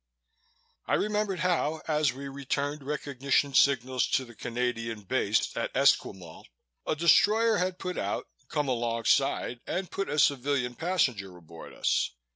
I 0.87 0.95
remembered 0.95 1.41
how, 1.41 1.83
as 1.87 2.11
we 2.11 2.27
returned 2.27 2.81
recognition 2.81 3.53
signals 3.53 4.07
to 4.07 4.25
the 4.25 4.33
Canadian 4.33 5.03
base 5.03 5.55
at 5.55 5.69
Esquimault, 5.75 6.45
a 6.87 6.95
destroyer 6.95 7.57
had 7.57 7.77
put 7.77 7.99
out, 7.99 8.25
come 8.47 8.67
alongside 8.67 9.61
and 9.67 9.91
put 9.91 10.09
a 10.09 10.17
civilian 10.17 10.73
passenger 10.73 11.37
aboard 11.37 11.73
us. 11.73 12.09